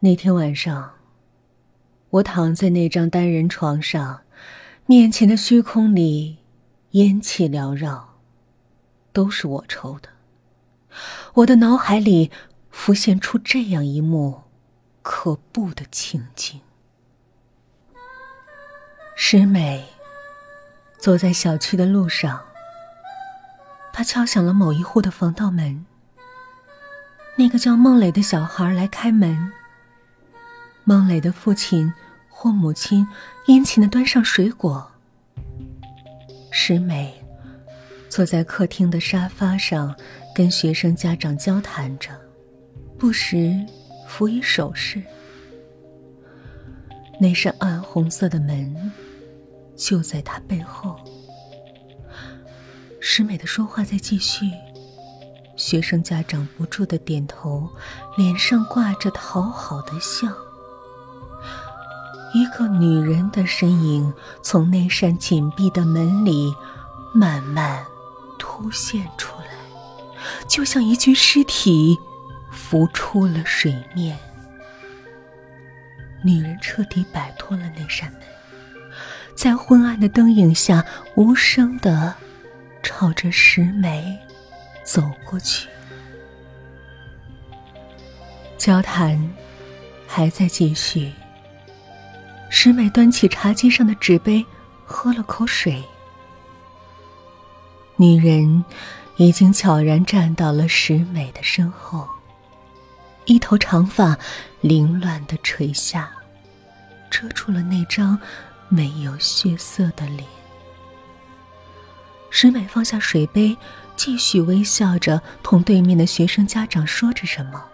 [0.00, 0.92] 那天晚上，
[2.10, 4.20] 我躺在那张单人床上，
[4.86, 6.38] 面前的虚空里，
[6.92, 8.14] 烟气缭绕，
[9.12, 10.08] 都是我抽的。
[11.34, 12.30] 我的脑海里
[12.70, 14.42] 浮现出这样一幕
[15.02, 16.60] 可怖的情景：
[19.16, 19.84] 石美
[20.96, 22.44] 坐在小区的路上，
[23.92, 25.84] 她敲响了某一户的防盗门。
[27.34, 29.52] 那个叫孟磊的小孩来开门。
[30.88, 31.92] 孟磊的父亲
[32.30, 33.06] 或母亲
[33.46, 34.90] 殷勤的端上水果。
[36.50, 37.22] 石美
[38.08, 39.94] 坐在客厅的沙发上，
[40.34, 42.08] 跟学生家长交谈着，
[42.98, 43.54] 不时
[44.06, 45.02] 辅以手势。
[47.20, 48.90] 那扇暗红色的门
[49.76, 50.98] 就在他背后。
[52.98, 54.50] 石美的说话在继续，
[55.54, 57.68] 学生家长不住的点头，
[58.16, 60.34] 脸上挂着讨好的笑。
[62.38, 66.54] 一个女人的身影从那扇紧闭的门里
[67.12, 67.84] 慢慢
[68.38, 69.46] 凸现出来，
[70.46, 71.98] 就像一具尸体
[72.52, 74.16] 浮出了水面。
[76.22, 78.22] 女人彻底摆脱了那扇门，
[79.34, 80.84] 在昏暗的灯影下，
[81.16, 82.14] 无声的
[82.84, 84.16] 朝着石梅
[84.84, 85.68] 走过去。
[88.56, 89.28] 交谈
[90.06, 91.12] 还在继续。
[92.50, 94.44] 石美端起茶几上的纸杯，
[94.84, 95.84] 喝了口水。
[97.96, 98.64] 女人
[99.16, 102.08] 已经悄然站到了石美的身后，
[103.26, 104.16] 一头长发
[104.60, 106.10] 凌乱的垂下，
[107.10, 108.18] 遮住了那张
[108.68, 110.24] 没有血色的脸。
[112.30, 113.56] 石美放下水杯，
[113.94, 117.64] 继续微笑着同对面的学生家长说着什么。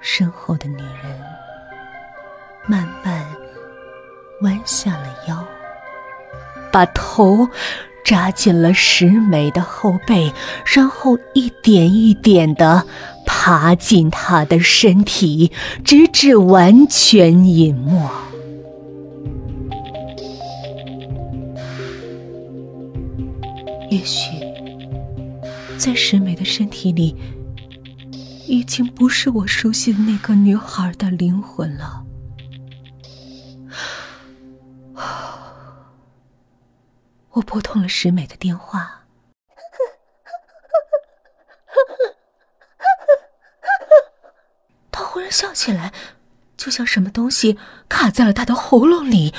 [0.00, 1.37] 身后的女人。
[2.68, 3.24] 慢慢
[4.42, 5.42] 弯下了腰，
[6.70, 7.48] 把头
[8.04, 10.30] 扎进了石美的后背，
[10.66, 12.86] 然后一点一点的
[13.26, 15.50] 爬进她的身体，
[15.82, 18.08] 直至完全隐没。
[23.90, 24.30] 也许，
[25.78, 27.16] 在石美的身体里，
[28.46, 32.04] 已经不是我熟悉的那个女孩的灵魂了。
[37.38, 39.04] 我拨通了石美的电话，
[44.90, 45.92] 他忽然笑起来，
[46.56, 47.56] 就像什么东西
[47.88, 49.32] 卡在了他的喉咙里。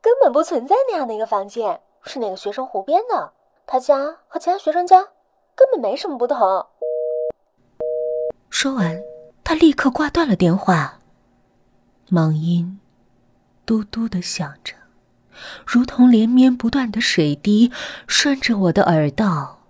[0.00, 3.32] 根本不存在那样的一个房间，是那个学生胡编的。
[3.66, 5.02] 他家和其他学生家
[5.56, 6.38] 根本没什么不同。
[8.50, 9.02] 说完，
[9.42, 11.00] 他立刻挂断了电话，
[12.08, 12.78] 忙音
[13.66, 14.74] 嘟嘟的响着。
[15.66, 17.70] 如同连绵不断的水滴，
[18.06, 19.66] 顺着我的耳道，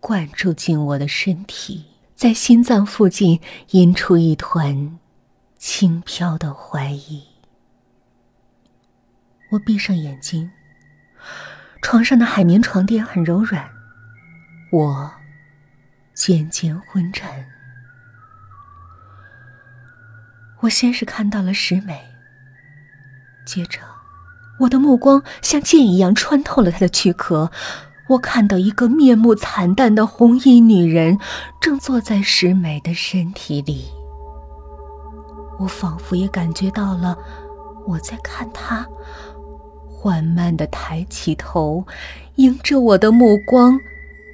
[0.00, 4.98] 灌注进我的身体，在心脏附近引出一团
[5.56, 7.24] 轻飘的怀疑。
[9.50, 10.50] 我闭上眼睛，
[11.80, 13.70] 床上的海绵床垫很柔软，
[14.70, 15.10] 我
[16.14, 17.46] 渐渐昏沉。
[20.60, 22.04] 我先是看到了石美，
[23.46, 23.87] 接着。
[24.60, 27.50] 我的目光像剑一样穿透了他的躯壳，
[28.08, 31.18] 我看到一个面目惨淡的红衣女人
[31.60, 33.86] 正坐在石美的身体里。
[35.58, 37.16] 我仿佛也感觉到了，
[37.86, 38.86] 我在看她，
[39.88, 41.84] 缓慢的抬起头，
[42.36, 43.78] 迎着我的目光，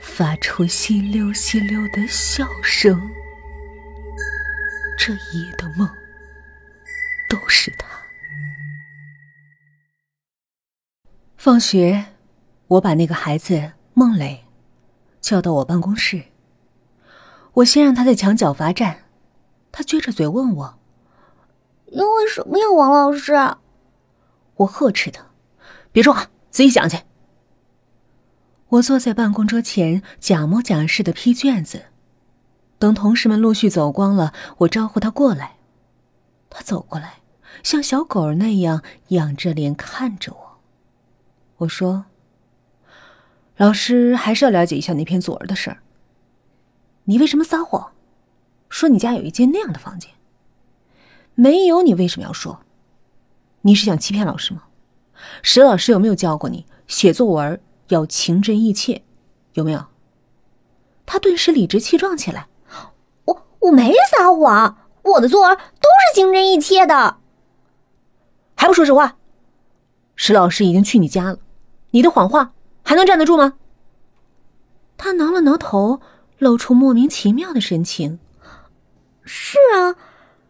[0.00, 3.00] 发出稀溜稀溜的笑声。
[4.98, 5.88] 这一夜的梦，
[7.28, 7.93] 都是他。
[11.44, 12.06] 放学，
[12.68, 14.46] 我把那个孩子孟磊
[15.20, 16.22] 叫到我办公室。
[17.52, 19.00] 我先让他在墙角罚站，
[19.70, 20.78] 他撅着嘴问我
[21.92, 23.34] ：“因为什么呀，王老师？”
[24.56, 25.22] 我呵斥他
[25.92, 27.00] ：“别说话，自己想去。”
[28.68, 31.88] 我坐在办公桌前，假模假式的批卷子。
[32.78, 35.56] 等同事们陆续走光了，我招呼他过来。
[36.48, 37.16] 他走过来，
[37.62, 40.43] 像小狗那样仰着脸看着我。
[41.58, 42.06] 我说
[43.56, 45.78] ：“老师还是要了解一下那篇作文的事儿。
[47.04, 47.92] 你为什么撒谎，
[48.68, 50.10] 说你家有一间那样的房间？
[51.34, 52.60] 没有，你为什么要说？
[53.62, 54.64] 你是想欺骗老师吗？
[55.42, 59.02] 石老师有没有教过你写作文要情真意切？
[59.52, 59.86] 有没有？”
[61.06, 62.48] 他顿时理直气壮起来
[63.26, 67.18] ：“我我没撒谎，我的作文都是情真意切的。
[68.56, 69.18] 还不说实话？
[70.16, 71.38] 石老师已经去你家了，
[71.90, 72.52] 你的谎话
[72.82, 73.54] 还能站得住吗？
[74.96, 76.00] 他挠了挠头，
[76.38, 78.20] 露出莫名其妙的神情。
[79.24, 79.96] 是啊，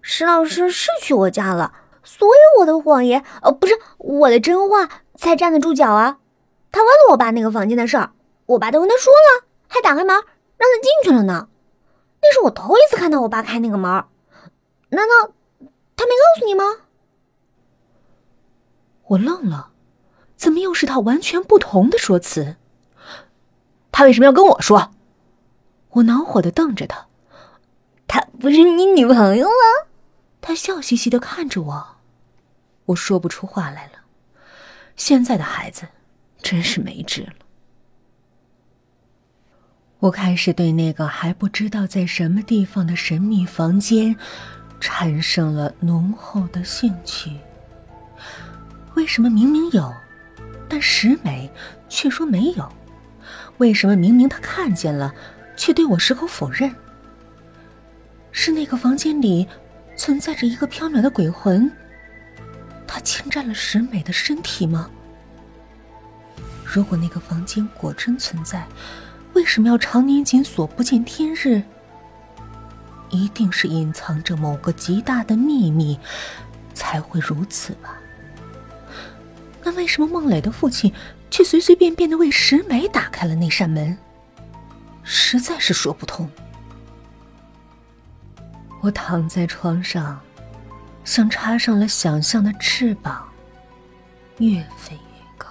[0.00, 1.72] 石老师是去我家了，
[2.04, 6.18] 所以我的谎言，呃，不是我的真话才站得住脚啊。
[6.70, 8.12] 他问了我爸那个房间的事儿，
[8.46, 10.24] 我爸都跟他说了，还打开门让
[10.58, 11.48] 他进去了呢。
[12.22, 14.04] 那是我头一次看到我爸开那个门，
[14.90, 15.32] 难道
[15.96, 16.64] 他没告诉你吗？
[19.08, 19.70] 我愣了，
[20.36, 22.56] 怎么又是套完全不同的说辞？
[23.90, 24.92] 他为什么要跟我说？
[25.90, 27.06] 我恼火的瞪着他。
[28.06, 29.88] 他不是你女朋友吗？
[30.40, 31.96] 他笑嘻嘻的看着我，
[32.86, 33.92] 我说不出话来了。
[34.96, 35.88] 现在的孩子
[36.40, 37.32] 真是没治了。
[40.00, 44.14] 我开始对那个还不知道在什么地方的神秘房间
[44.80, 47.36] 产生了浓厚的兴趣。
[48.98, 49.94] 为什么明明有，
[50.68, 51.48] 但石美
[51.88, 52.68] 却说没有？
[53.58, 55.14] 为什么明明他看见了，
[55.56, 56.74] 却对我矢口否认？
[58.32, 59.46] 是那个房间里
[59.96, 61.70] 存在着一个飘渺的鬼魂，
[62.88, 64.90] 他侵占了石美的身体吗？
[66.64, 68.66] 如果那个房间果真存在，
[69.32, 71.62] 为什么要常年紧锁不见天日？
[73.10, 75.96] 一定是隐藏着某个极大的秘密，
[76.74, 77.96] 才会如此吧？
[79.68, 80.90] 那为什么孟磊的父亲
[81.30, 83.94] 却随随便便的为石美打开了那扇门？
[85.02, 86.26] 实在是说不通。
[88.80, 90.18] 我躺在床上，
[91.04, 93.28] 像插上了想象的翅膀，
[94.38, 95.46] 越飞越高。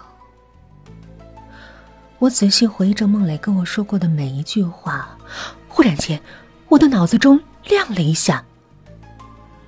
[2.17, 5.15] 我仔细回忆着孟磊跟我说过的每一句话，
[5.67, 6.19] 忽然间，
[6.69, 8.43] 我的脑子中亮了一下，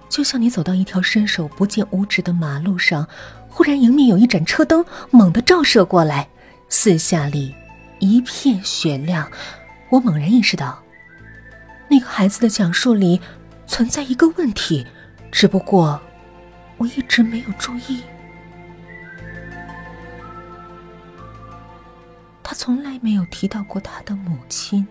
[0.09, 3.07] 就像你走到一条伸手不见五指的马路上，
[3.49, 6.29] 忽然迎面有一盏车灯猛地照射过来，
[6.69, 7.53] 四下里
[7.99, 9.29] 一片雪亮。
[9.89, 10.81] 我猛然意识到，
[11.89, 13.19] 那个孩子的讲述里
[13.65, 14.85] 存在一个问题，
[15.31, 15.99] 只不过
[16.77, 18.01] 我一直没有注意。
[22.43, 24.87] 他从来没有提到过他的母亲，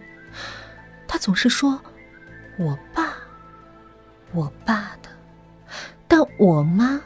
[1.06, 1.81] 他总是说
[2.58, 3.14] “我爸，
[4.32, 5.08] 我爸的”，
[6.06, 7.00] 但我妈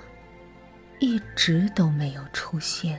[1.02, 2.96] 一直都没有出现。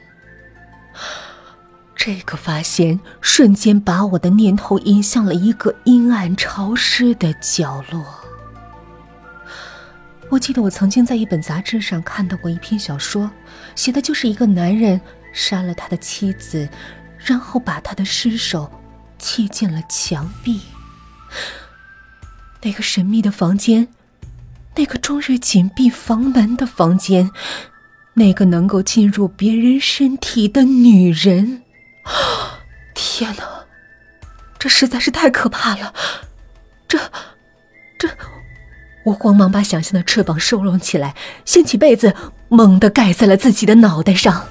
[1.96, 8.06] 这个发现瞬间把我的念头引向了一个阴暗潮湿的角落。
[10.30, 13.32] 我记得我曾经在一本杂志上看到过一篇小说，
[13.74, 15.00] 写的就是一个男人
[15.32, 16.68] 杀了他的妻子。
[17.26, 18.70] 然后把他的尸首
[19.18, 20.60] 砌进了墙壁。
[22.62, 23.88] 那个神秘的房间，
[24.76, 27.32] 那个终日紧闭房门的房间，
[28.16, 31.64] 那个能够进入别人身体的女人。
[32.94, 33.44] 天哪，
[34.60, 35.94] 这实在是太可怕了！
[36.88, 37.00] 这，
[37.98, 38.10] 这……
[39.06, 42.16] 我慌忙把想象的翅膀收拢起来，掀起被子，
[42.48, 44.48] 猛地盖在了自己的脑袋上。